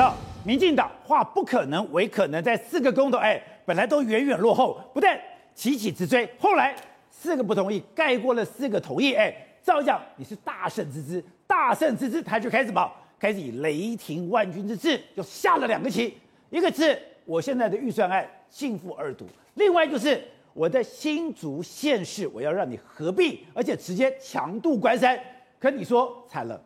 [0.00, 0.16] 知道，
[0.46, 5.20] 民进党化不可能为可能，在四个公投，哎，本来都远远落后，不但
[5.54, 6.74] 起起直追，后来
[7.10, 9.30] 四个不同意盖过了四个同意，哎，
[9.62, 16.16] 照讲你是大胜之姿，大胜之姿，他就开始跑，开始以雷霆万钧之势，就下了两个棋，
[16.48, 19.26] 一个是我现在的预算案幸福二读，
[19.56, 20.18] 另外就是
[20.54, 25.20] 我的新竹县市，我要让你合并，而且直接强渡关山，
[25.58, 26.58] 可你说惨了。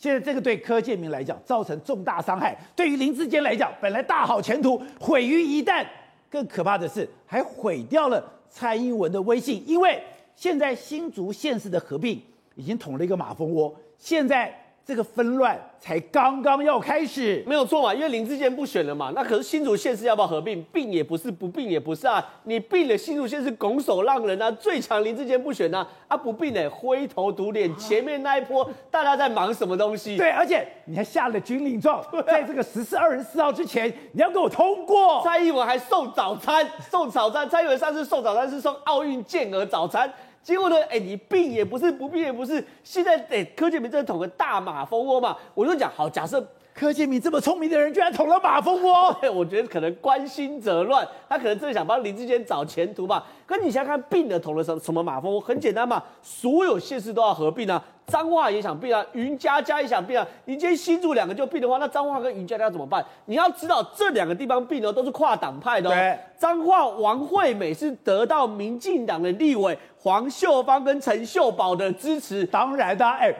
[0.00, 5.86] 现在这个对柯建明来讲造成重大伤害，对于林志坚来讲，本来大好前途毁于一旦。
[6.30, 10.02] 更可怕的是，还毁掉了蔡英文的威信，因为
[10.34, 12.18] 现在新竹县市的合并
[12.54, 14.59] 已经捅了一个马蜂窝，现在。
[14.84, 17.94] 这个纷乱才刚刚要开始，没有错嘛？
[17.94, 20.60] 因为林志坚不选了嘛，那可是新竹县市要不要合并？
[20.72, 22.24] 并也不是，不并也不是啊。
[22.44, 27.74] 你并了新竹县市拱手让人啊，最强林志坚不选呢，啊，啊不并呢，灰头土脸。
[27.76, 30.16] 前面那一波大家在忙什么东西？
[30.16, 35.22] 对，而且你还下了军令状，在这个十四二十四号之前，你要给我通过。
[35.22, 37.48] 蔡英文还送早餐，送早餐。
[37.48, 40.12] 蔡英文上次送早餐是送奥运健儿早餐。
[40.42, 40.76] 结果呢？
[40.88, 42.64] 哎，你并也不是，不并也不是。
[42.82, 45.36] 现在哎，柯建明真的捅个大马蜂窝嘛？
[45.54, 53.26] 我就讲好，假设柯建明这么聪明的人，居然捅了马蜂窝，我觉得可能关心则乱，他可能真的想帮林志坚找前途吧。
[53.44, 55.40] 可你想想看，病了捅了什么什么马蜂窝？
[55.40, 57.84] 很简单嘛，所有县市都要合并啊。
[58.10, 60.26] 彰化也想并啊，云嘉嘉也想并啊。
[60.44, 63.04] 你今天新竹两个就并的话，那彰化跟云嘉嘉怎么办？
[63.26, 72.44] 你要知道，这两个地方并呢都是跨党派的彰化王惠美是得到民进党的立委黄秀芳跟陈秀宝的支持。
[72.44, 73.32] 当然的，哎。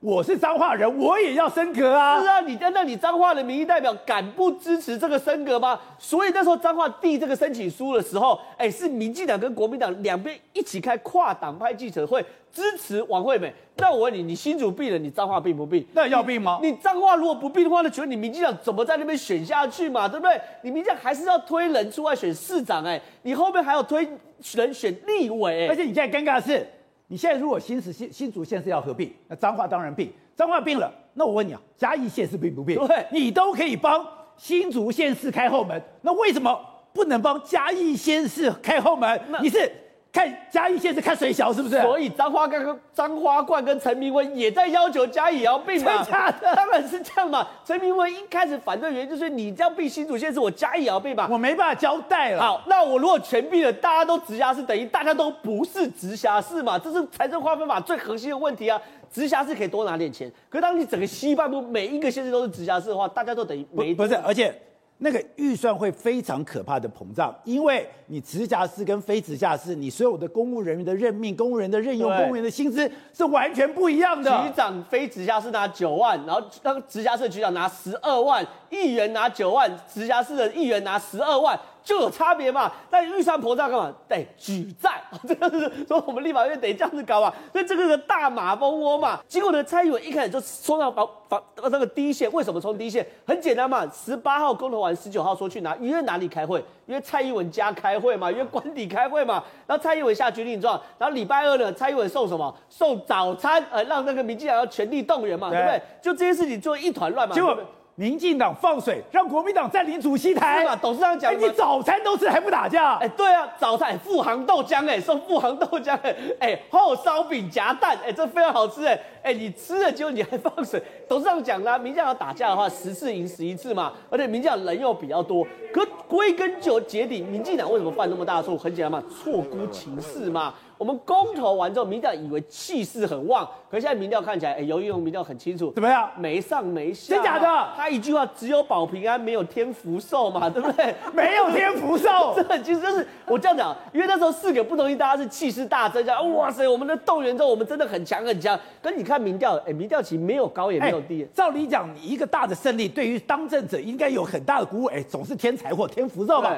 [0.00, 2.20] 我是彰化人，我也要升格啊！
[2.20, 5.80] 是啊，你那你彰化的民意代表敢不支持这个升格吗？
[5.98, 12.22] 所以那时候彰化递这个申请书的时候，哎，是民进党跟国民党两边一起开跨党派记者会
[12.52, 13.52] 支持王惠美。
[13.76, 15.84] 那我问你，你新竹并了，你彰化并不并？
[15.94, 16.60] 那要并吗？
[16.62, 20.06] 你彰化如果不并的话，那请问你民进党怎么在那边选下去嘛？
[20.06, 20.38] 对不对？
[20.62, 24.06] 你民进党还是要推人出来选市长，哎，你后面还要推
[24.52, 26.68] 人选立委，而且你现在尴尬的是。
[27.08, 32.76] 你现在如果新市新新竹县市要合并，那彰化当然并，彰化并了，那我问你啊，嘉义县市并不并？
[32.86, 34.06] 对，你都可以帮
[34.36, 36.58] 新竹县市开后门，那为什么
[36.92, 39.20] 不能帮嘉义县市开后门？
[39.40, 39.70] 你是？
[40.16, 41.78] 看嘉义县是看谁小是不是？
[41.82, 46.02] 所以张花跟张花冠跟陈明文也在要求嘉义也要并嘛？
[46.02, 46.10] 真
[46.40, 46.54] 的？
[46.56, 47.46] 当然是这样嘛。
[47.66, 51.28] 陈明文一开始反对原因就是你这样并新竹县是，我嘉义也要并嘛？
[51.30, 52.40] 我没办法交代了。
[52.40, 56.78] 好，那我如果全并了，大家都直辖市，等于大家都不是直辖市嘛？
[56.78, 58.80] 这是财政划分法最核心的问题啊。
[59.12, 64.54] 直辖市可以多拿点钱，可是当你整个西半部每一个县市都是直辖市的话，大家都等于没不，不是，而且。
[64.98, 74.30] 那个预算会非常可怕的膨胀，因为你直辖市跟非直辖市，你所有的公务人员的任命、公务人的任用、公务员的薪资是完全不一样的。
[74.42, 81.58] 局长非直辖市拿九万，然后那个直辖市局长拿十二万，议员拿九万，直辖市的议员拿十二万。
[81.86, 82.72] 就有差别嘛？
[82.90, 83.94] 但预算膨胀干嘛？
[84.08, 87.32] 得举债， 这个是说我们立法院得这样子搞嘛。
[87.52, 89.20] 所以这个是大马蜂窝嘛。
[89.28, 92.30] 结果呢，蔡英文一开始就冲到防防那个第一线。
[92.32, 93.06] 为什么冲第一线？
[93.24, 93.88] 很简单嘛。
[93.92, 96.64] 十八号公投完，十九号说去哪约哪里开会？
[96.86, 99.44] 约蔡英文家开会嘛，约官邸开会嘛。
[99.64, 102.52] 然后蔡英文下决定状，然后礼拜二呢，蔡英文送什么？
[102.68, 105.82] 送早餐，呃，让那个民进党要全力动员嘛，对，对不对？
[106.02, 107.32] 就这些事情做一团乱嘛。
[107.32, 107.56] 结果。
[107.98, 110.60] 民进党放水，让国民党占领主席台。
[110.60, 110.78] 是吧？
[110.80, 112.94] 董事长讲、欸，你早餐都吃还不打架？
[112.96, 120.82] 哎、欸，对啊，早餐富航豆浆，哎，送富航豆浆，哎，哎，厚烧饼夹蛋，哎，这非常好吃，哎，哎，你吃了之后你还放水？
[121.08, 125.46] 董事长讲啦，民进党要打架的话，十次赢十一次嘛，而且民进党人又比较多。
[125.72, 128.58] 可归根究底，民进党为什么犯那么大的错？
[128.58, 130.52] 很简单嘛，错估情势嘛。
[130.78, 136.10] 我们公投完之后，民调以为气势很旺，可是现在民调看起来，哎，游锡堉民调很清楚，怎么样？
[136.16, 137.68] 没上没下，真假的？
[137.76, 140.94] 他一句话，只有保平安，没有添福寿嘛，对不对？
[141.14, 148.58] 没有添福寿， 这很其实就是我这样讲，因为那时候四个不同意，大家是气势大增，这样哇塞，我们的动员之后，我们真的很强很强。
[148.82, 151.26] 可你看民调，哎，民调其实没有高也没有低。
[151.32, 156.54] 照理讲，你一个大的胜利，对于当政者应该有很大的鼓舞，哎，总是添财或、添福寿吧。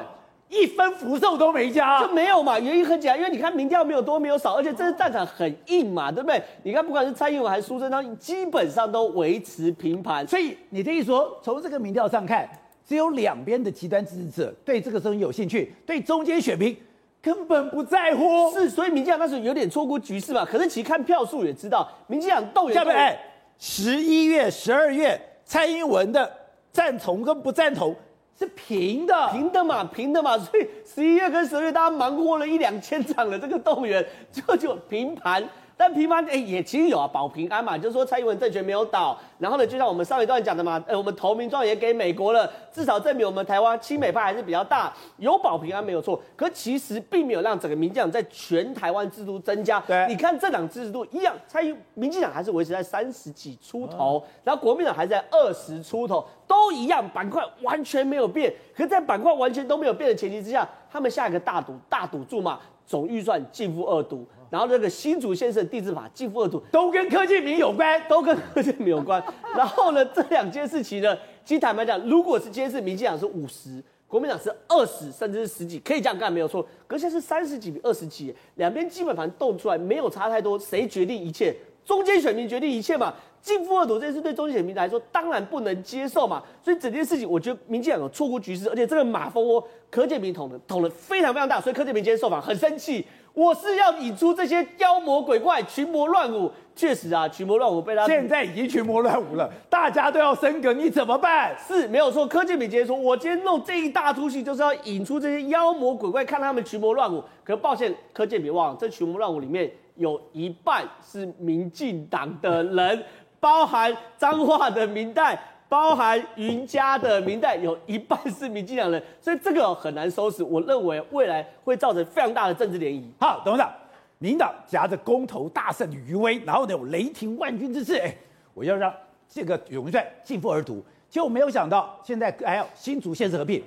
[0.49, 2.59] 一分福寿都没加，就没有嘛？
[2.59, 6.41] 原因很简单，因为你看民调没有多，没有少，而且这次战场很硬嘛，对不对？
[6.63, 10.27] 你看不管是蔡英文还是苏贞昌，基本上都维持平盘。
[10.27, 12.49] 所以你的意思说，从这个民调上看，
[12.83, 16.75] 只有两边的极端支持者对这个声音有兴趣，对中间选民
[17.21, 18.51] 根本不在乎。
[18.51, 20.43] 是，所以民进党那时候有点错估局势嘛。
[20.43, 22.73] 可是其实看票数也知道，民进党动员。
[22.73, 23.15] 下面，
[23.59, 26.27] 十一月、十二月，蔡英文的
[26.71, 27.95] 赞同跟不赞同。
[28.39, 35.43] 是平的，平的嘛，平的嘛，所以十一月跟十二月大家忙活了一两千场的这个动员，就就平盘。
[35.79, 39.17] 但平安哎也其实有啊，保平安嘛，就是说蔡英文政权没有倒。
[39.37, 46.21] 然后呢，就像我们上一段讲的嘛，呃，我们投名状也给美国了，至少证明我们台湾亲美派还是比较大，有保平安没有错。
[46.35, 49.79] 可其实并没有让整个民进党在全台湾支持度增加。
[49.87, 58.53] 对，你看政党支持度一样，蔡英民进党还是维持在三十几出头，然后国民党还在二十出头，都一样，板块完全没有变。
[58.75, 64.27] 可是在板块完全都没有变的前提之下，他们下一个大赌大赌注嘛，总预算进负二读。
[64.49, 69.23] 然后这个新竹先生地质法进负二组都跟柯建明有关，都跟柯建明有关。
[69.55, 71.15] 然后呢，这两件事情呢，
[71.45, 76.65] 其实坦白讲，如果是今天是民进党是五十，国民党是二十，甚至是十几，可以这样干没有错。
[76.87, 81.55] 可是现在是三十几比二十几，两边基本盘斗出来没有差太多，谁决定一切？
[81.85, 83.13] 中间选民决定一切嘛。
[83.41, 86.43] 进负二读这件事对中间选民来说当然不能接受嘛。
[86.61, 93.05] 所以整件事情，我觉得民进党有错估局势，而且这个马蜂窝柯建铭捅的捅的非常非常大，所以柯建铭今天受访很生气。
[93.33, 96.51] 我是要引出这些妖魔鬼怪、群魔乱舞。
[96.75, 101.55] 确实啊，群魔乱舞被他现在已经群魔乱舞了，大家都要升格，你怎么办？
[101.57, 102.25] 是没有错。
[102.25, 107.23] 柯建铭今天说，我今天弄这一大出戏，就是要引出这些妖魔鬼怪，看他们群魔乱舞。
[107.43, 113.03] 可是抱歉，柯建铭忘了，这群魔乱舞里面有一半是民进党的人，
[113.39, 115.39] 包含彰化的民代。
[115.69, 120.41] 包含云嘉的民代有一半是民进党人，所以这个很难收拾。
[120.41, 123.03] 我认为未来会造成非常大的政治涟漪。
[123.19, 123.71] 好，董事长，
[124.17, 128.11] 民党夹着公投大胜的余威，然后呢有雷霆万钧之势，哎，
[128.55, 128.91] 我要让
[129.29, 130.83] 这个永续净负二读。
[131.07, 133.63] 结果没有想到，现在还有新竹县市合并，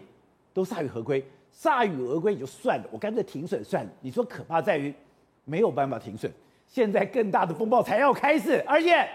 [0.53, 1.25] 都铩羽合归，
[1.57, 3.91] 铩羽而归也就算了，我干脆停损算了。
[4.01, 4.93] 你说可怕在于
[5.45, 6.31] 没有办法停损，
[6.69, 9.09] 现在更大的风暴才要开始，而且。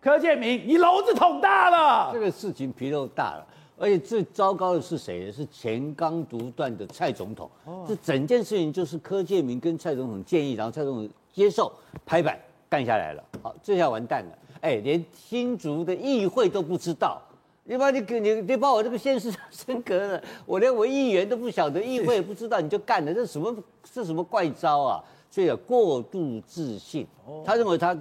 [0.00, 3.46] 柯建明，你篓子捅大了，这个事情皮肉大了，
[3.78, 5.30] 而且最糟糕的是谁呢？
[5.30, 7.48] 是前刚独断的蔡总统。
[7.64, 11.72] 哦、这整件事情就是柯建明跟蔡总统建议，然后蔡总统接受
[12.04, 12.36] 拍板
[12.68, 13.22] 干下来了。
[13.44, 14.38] 好，这下完蛋了。
[14.60, 17.22] 哎，连新竹的议会都不知道，
[17.62, 23.54] 你把你给你你把我这个县市升格了，我连我议员都不晓得，议会也不知道，你就干了，这什么
[23.92, 25.04] 这什么怪招啊？
[25.32, 27.04] 所以啊，过度自信，
[27.44, 27.98] 他认为他。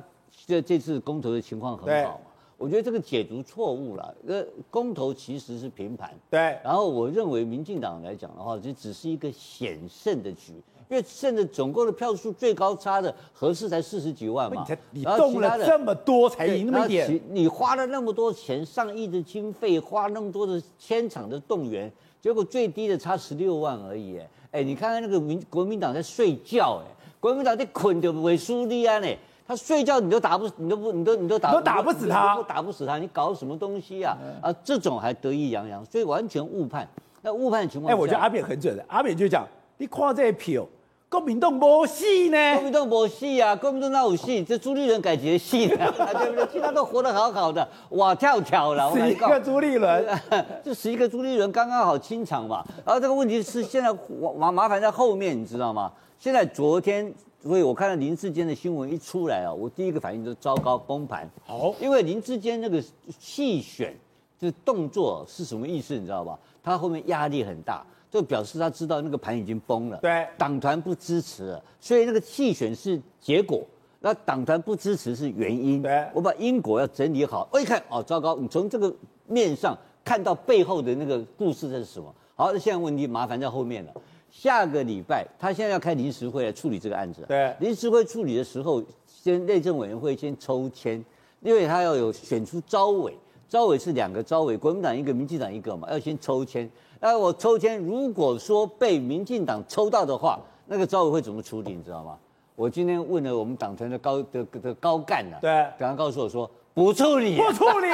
[0.47, 2.17] 这这次公投的情况很好嘛？
[2.57, 4.15] 我觉得这个解读错误了。
[4.27, 6.11] 呃，公投其实是平盘。
[6.31, 6.57] 对。
[6.63, 10.53] 然后我认为民进党来讲的话，这只是一个险胜的局，
[10.89, 14.65] 因为甚至总共的票数最高差的合适才四十几万嘛。
[14.89, 17.21] 你动了这么多才赢那么一点。
[17.29, 24.19] 你花了那么多钱，上亿的经费，花那么多的千场的动员，结果最低的差十六万而已。
[24.49, 29.07] 哎，你看看那个民国民党在睡觉，哎，国民党你捆着委书立案呢。
[29.47, 34.15] 他睡觉你都打不死，你都不，你都你都打，都打不死他，都打不死他，你搞什么东西啊？
[34.41, 36.87] 啊，这种还得意洋洋，所以完全误判。
[37.21, 38.85] 那误判的情况，哎，我觉得阿扁很准的。
[38.87, 39.45] 阿扁就讲，
[39.77, 40.65] 你看这票，
[41.09, 44.41] 国民党没戏呢，国民党没戏啊，国民党哪有戏？
[44.41, 45.91] 这朱立伦改几个戏呢？
[46.13, 46.47] 对不对？
[46.47, 48.89] 其他都活得好好的，哇跳跳了。
[48.95, 50.05] 十一个朱立伦，
[50.63, 52.63] 这十一个朱立伦刚刚好清场嘛。
[52.85, 53.91] 然后这个问题是现在
[54.37, 55.91] 麻麻烦在后面，你知道吗？
[56.21, 57.11] 现在昨天。
[57.43, 61.27] 所以我看到林志坚的新闻一出来啊，我第一个反应就是糟糕崩盘。
[61.43, 62.79] 好，因为林志坚那个
[63.17, 63.97] 弃选
[64.37, 66.37] 这动作是什么意思，你知道吧？
[66.61, 69.97] 他后面压力很大，就表示他知道那个盘已经崩了。
[69.97, 73.65] 对，党团不支持了，所以那个弃选是结果，
[73.99, 75.81] 那党团不支持是原因。
[75.81, 77.49] 对，我把因果要整理好。
[77.51, 78.35] 我一看，哦，糟糕！
[78.35, 78.95] 你从这个
[79.25, 79.75] 面上
[80.05, 82.13] 看到背后的那个故事这是什么？
[82.35, 83.91] 好，那现在问题麻烦在后面了。
[84.31, 87.23] 下个礼拜，他现在要开临时会来处理这个案子。
[87.27, 91.03] 对，临时会处理的时候，先内政委员会先抽签，
[91.41, 93.13] 因为他要有选出招委，
[93.49, 96.67] 招委是两个招委，国民党一个，民进党一个嘛，要先抽签。
[96.99, 101.73] 那我抽签，如果说被民进党抽到的话，那个招委会怎么处理？
[101.73, 102.17] 你知道吗？
[102.55, 106.49] 我今天问了我们党团的高的的高干啊，对，刚刚告诉我说。
[106.73, 107.89] 不处理，不处理。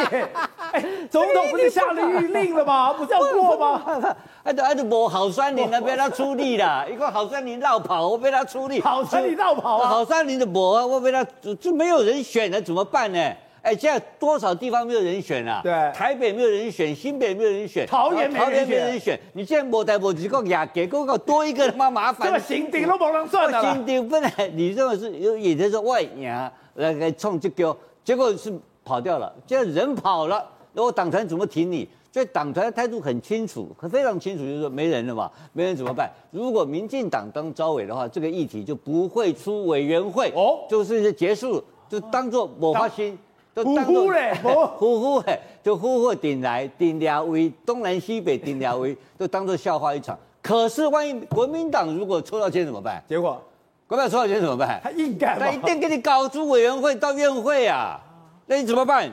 [0.77, 2.93] 哎， 总统不是下了谕令了吗？
[2.93, 4.15] 不是要过吗？
[4.43, 6.85] 哎，都哎都无好山林了，被他出力了。
[6.89, 8.79] 一个好山林绕跑，我被他出力。
[8.81, 9.87] 好山林绕跑啊！
[9.89, 13.19] 好山林的博啊，我被他就就没有人选了，怎么办呢？
[13.61, 15.59] 哎，现在多少地方没有人选啊？
[15.63, 19.19] 对，台北没有人选，新北没有人选，桃园桃园没有人选。
[19.33, 22.27] 你现在无台无几个亚给给我多一个他妈麻烦。
[22.27, 23.73] 这个新丁都没人算了。
[23.73, 26.29] 新丁本来你认为是有也就是说外赢
[26.75, 28.53] 来来冲这个，结果是。
[28.87, 31.89] 跑掉了，现在人跑了，那我党团怎么挺你？
[32.13, 36.07] 所以党团的态度很清楚，非常清楚，就是说没人了嘛，没人怎么办？
[36.29, 43.17] 如果民进党当招委的话，这个议题就不会出委员会，哦，就是结束，就当做抹花心，
[43.55, 44.35] 就当做嘞，
[44.77, 50.15] 呼呼哎，就呼呼顶来顶两位，东南西北顶两位，就当做笑话一场。
[50.43, 53.03] 可是万一国民党如果抽到签怎么办？
[53.09, 53.41] 结果
[53.87, 54.79] 国民党抽到签怎么办？
[54.83, 57.99] 他硬干，他一定给你搞出委员会到院会啊，
[58.45, 59.11] 那你怎么办？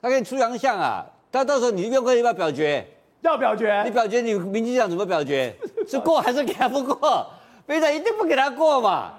[0.00, 2.86] 他给你出洋相啊，他到时候你院会要不要表决？
[3.22, 3.82] 要表决？
[3.84, 5.54] 你表决，你民进党怎么表决？
[5.88, 7.26] 是过还是给他不过？
[7.66, 9.12] 非常一定不给他过嘛，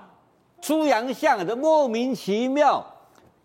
[0.62, 2.86] 出洋相的莫名其妙，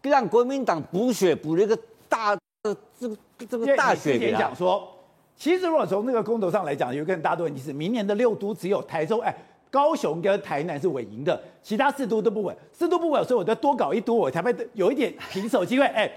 [0.02, 1.76] 让国民党补血补了一个
[2.08, 3.16] 大这个
[3.48, 4.38] 这个大血给他。
[4.38, 4.88] 讲说，
[5.36, 9.34] 其实如果从那个公投上来讲，有一个很大的问题是，明年的六都只有台州哎。
[9.70, 15.84] 高雄跟台南是稳赢的，其他四都都不稳，四都不稳，所以我再多搞一都，我才会有一点平手机会。
[15.86, 16.08] 哎，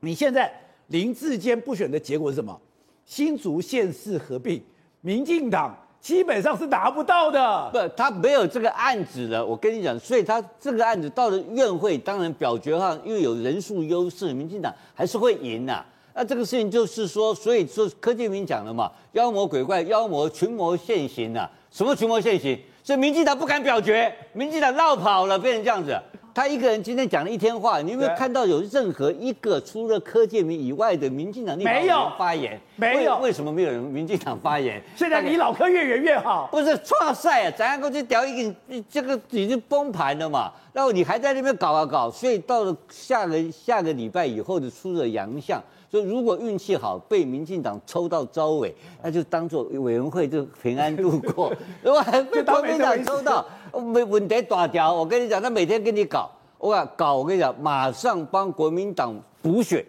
[0.00, 0.52] 你现在
[0.88, 2.58] 林志坚不选的结果是什么？
[3.04, 4.62] 新竹县市合并，
[5.00, 7.70] 民进党基本上是拿不到的。
[7.72, 9.44] 不，他没有这个案子了。
[9.44, 21.50] 我跟你讲，所以他这个案子到了院会，当然表决上因为有人数优势，民进党还是会赢呐、那这个事情就是说，所以说柯建铭讲了嘛，妖魔鬼怪，妖魔群魔现形、啊。
[21.70, 22.58] 什么群魔现形？
[22.82, 25.98] 所以民进党不敢表决，民进党落跑了，变成这样子。
[26.38, 32.56] 他一个人今天讲了一天话，你有没有看到有任何一个除了柯建明以外的民进党立委发言？
[32.76, 33.18] 没有。
[33.18, 34.80] 为什么没有人民进党发言？
[34.94, 36.48] 现在你老柯越远越好。
[36.52, 38.54] 不是创赛啊，咱过去屌一个，
[38.88, 40.52] 这个已经崩盘了嘛。
[40.72, 45.60] 然后你还在那边搞啊搞，所以到了下个下个礼拜以后的出了洋相。
[45.90, 51.50] 所以如果运气好，被民进党抽到招委，那就当做委员会就平安度过。
[51.82, 53.44] 如果还被国民党抽到，
[53.80, 54.92] 没问题大条。
[54.92, 59.84] 我跟你讲，他每天跟你搞，我讲搞，我跟你讲，马上帮国民党补血。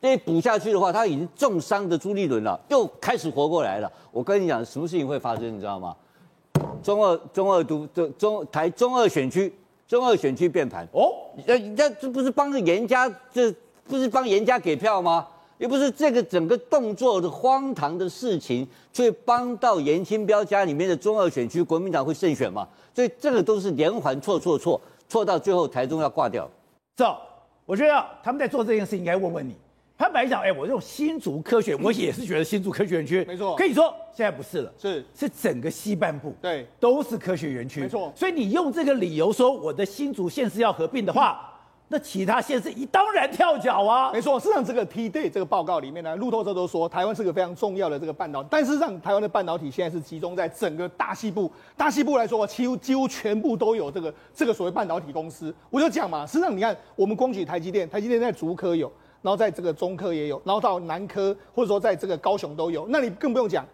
[0.00, 3.92] 这补下去的话，他已经重伤的朱立伦了，又开始活过来了。
[4.10, 5.94] 我跟你讲，什么事情会发生，你知道吗？
[6.82, 9.54] 中二中二都中中台中二选区，
[9.86, 11.12] 中二选区变盘哦，
[11.46, 13.54] 那那这不是帮着颜家，这
[13.84, 15.26] 不是帮严家给票吗？
[15.60, 22.66] 又不是这个整个动作的荒唐的事情，却帮到颜清标家里面的中二选区，国民党会胜选嘛？
[22.94, 26.48] 所以这个都是连环错错错，错到最后台中要挂掉。
[26.96, 27.18] 走，
[27.66, 29.54] 我觉得他们在做这件事，应该问问你。
[29.98, 33.54] 他本来讲，哎，我这种新竹科学，我也是觉得新竹科学园区没错。
[33.54, 38.10] 可以说现在不是了，是是整个西半部对都是科学园区，没错。
[38.16, 41.46] 所以你用这个理由说我的新竹县是要合并的话。
[41.92, 44.38] 那其他县市一当然跳脚啊，没错。
[44.38, 51.50] 事实上，这个 T-Day 这个报告里面呢，路透社都说台湾是个非常重要的这个半导体，但是让台湾的半导体现在是集中在整个大西部。
[51.76, 55.52] 大西部来说，几乎几乎全部都有这个这个所谓半导体公司。
[55.68, 58.86] 我就讲嘛，事实上你看，我们光举台积电，台积电在竹科有，
[59.20, 62.86] 然后在这个中科也有，然后到南科或者说在这个高雄都有。
[62.88, 63.66] 那你更不用讲，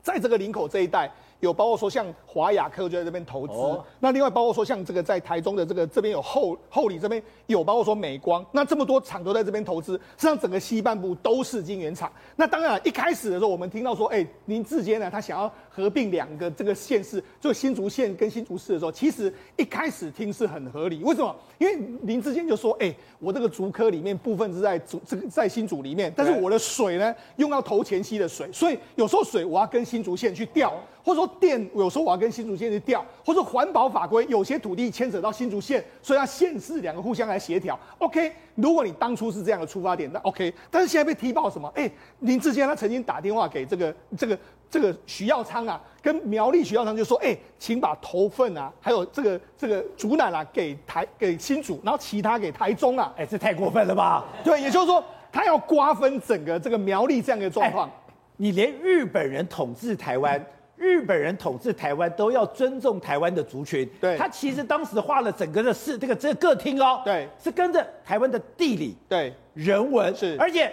[0.00, 1.10] 在这个林口这一带。
[1.40, 12.10] 有包括说像华雅科就在这边投资，哦、那另外包括说像这个在台中的这个这边有后后里这边有包括说美光，那这么多厂都在这边投资，实际上整个西半部都是晶圆厂。
[12.36, 21.02] 那当然一开始的时候，我们听到说，哎、欸，林志坚呢，他想要合并两个这个县市，就新竹县跟新竹市的时候，其实一开始听是很合理。
[21.04, 21.34] 为什么？
[21.58, 30.74] 因为林志坚就说，哎、欸，我这个竹科里面部分是在竹这个在新竹里面，但是我的水呢用到头前溪的水，所以有时候水我要跟新竹县去调。
[31.04, 37.78] 或者说电有时候我要跟新竹县去调，或者环保法规有些土地牵扯到新竹县，所以要县市两个互相来协调。
[37.98, 40.52] OK，如果你当初是这样的出发点，那 OK。
[40.70, 41.70] 但是现在被踢爆什么？
[41.74, 44.38] 哎，林志坚他曾经打电话给这个这个
[44.70, 53.12] 这个徐耀昌啊，跟苗栗徐耀昌就说，哎，请把头份啊，还有这个这个竹南啊给台给新竹，然后其他给台中啊。
[53.16, 54.24] 哎，这太过分了吧？
[54.44, 57.90] 对，也就是说他要瓜分整个这个苗栗这样的状况。
[58.36, 60.44] 你连日本人统治台湾。
[60.78, 63.88] 日本人统治台湾都要尊重台湾的族群。
[64.00, 69.34] 对，他其实当时画了整个的市这个这个各厅哦，对，是跟着台湾的地理、对。
[69.54, 70.72] 人文是，而且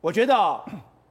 [0.00, 0.64] 我觉得哦，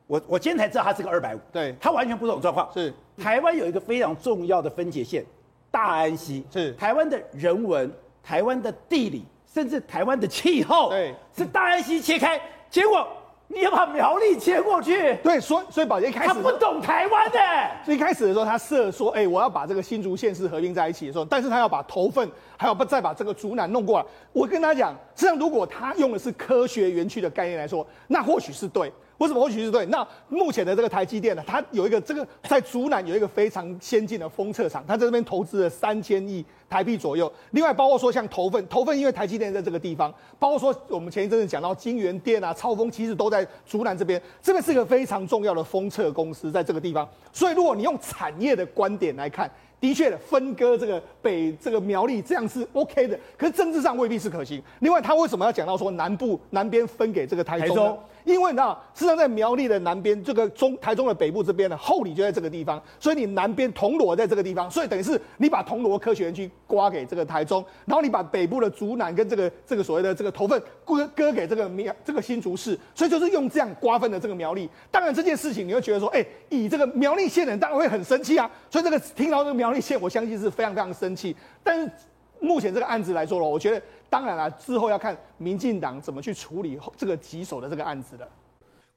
[0.08, 2.72] 我我今天才知道他是个二百五，对，他完全不是这种状况。
[2.74, 5.26] 是，台湾有一个非常重要的分界线，
[5.70, 6.46] 大安溪。
[6.50, 6.72] 是。
[6.74, 7.92] 台湾的人文、
[8.24, 13.06] 台湾的地理，甚至台湾的气候，对，是大安溪切开，结果。
[13.54, 15.16] 你要把苗栗切过去？
[15.24, 17.40] 对，所以所以宝杰一开始他不懂台湾的，
[17.84, 24.06] 所以一开始的时候他设说，哎、欸，我要把这个新竹县市合并在一起的时候，但是他要把头份还要再把这个竹南弄过来。
[24.32, 28.92] 我跟他讲，实际上如果他用的是科学园区的概念来说，那或许是对。
[29.18, 29.86] 为什么或许是对？
[29.86, 37.32] 那目前的这个台积电呢，它有一个这个在竹南有一个非常先进的封测厂，它在这边投资了三千亿台币左右。
[37.52, 47.08] 另外包括说像头份，头份因为台积电在这个地方，包括说我们前一阵子讲到金源电啊、超风，其实都在竹南这边，这边是一个非常重要的封测公司在这个地方。
[47.34, 49.52] 所以如果你用产业的观点来看。
[49.82, 54.62] 的确分割这个北这个苗栗这样是 OK 的，可是政治上未必是可行。
[54.82, 57.82] 另外，他为什么要讲到说南部南边分给这个台中呢？
[57.82, 74.70] 台中因为你知道，事实上在苗栗的南边，这个中台中的北部这边呢，后里就在这个地方，所以你南边铜锣在这个地方，所以等于是你把铜锣科学园区刮给这个台中，然后你把北部的竹南跟这个这个所谓的这个头份割割给这个苗这个新竹市，所以就是用这样瓜分的这个苗栗。
[74.90, 81.36] 当然这件事情你会觉得说，哎，以这个苗栗县人当然会很生气啊，所以这个听到这个苗栗县，我相信是非常非常生气。
[81.62, 81.92] 但是
[82.40, 83.82] 目前这个案子来说了，我觉得。
[84.12, 88.28] 当然了，之后要看民进党怎么去处理这个棘手的这个案子了。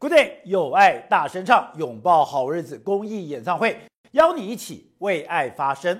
[0.00, 3.78] Good day，有爱大声唱，拥抱好日子公益演唱会，
[4.10, 5.96] 邀你一起为爱发声。